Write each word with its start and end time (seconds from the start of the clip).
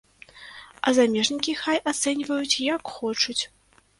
А 0.87 0.93
замежнікі 0.99 1.53
хай 1.59 1.77
ацэньваюць, 1.91 2.61
як 2.75 2.81
хочуць. 2.95 3.39